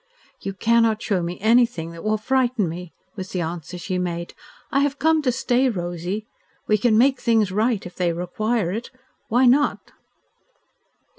[0.41, 4.33] "You cannot show me anything that will frighten me," was the answer she made.
[4.71, 6.25] "I have come to stay, Rosy.
[6.67, 8.89] We can make things right if they require it.
[9.27, 9.91] Why not?"